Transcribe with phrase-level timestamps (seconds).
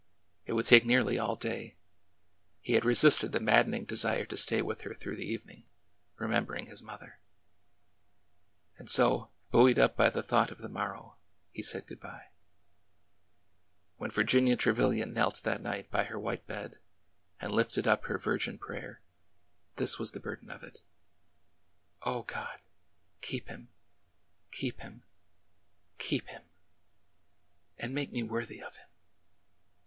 [0.47, 1.75] It would take nearly all day.
[2.59, 5.67] He had resisted the maddening desire to stay with her through the evening,
[6.17, 7.19] remembering his mother.
[8.79, 11.17] And so, buoyed up by the thought of the morrow,
[11.51, 12.29] he said good by.
[13.97, 16.79] When Virginia Trevilian knelt that night by her white bed
[17.39, 19.01] and lifted up her virgin prayer,
[19.75, 20.81] this was the burden of it:
[22.01, 22.59] O God!
[23.21, 23.69] keep him—
[24.51, 25.03] keep him—
[25.99, 26.41] keep him!...
[27.77, 28.87] and make me worthy of him